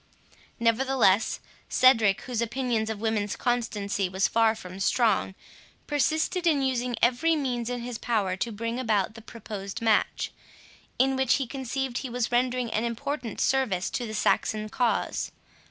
[0.59, 1.39] Nevertheless,
[1.69, 5.35] Cedric, whose opinions of women's constancy was far from strong,
[5.85, 10.31] persisted in using every means in his power to bring about the proposed match,
[10.97, 15.31] in which he conceived he was rendering an important service to the Saxon cause.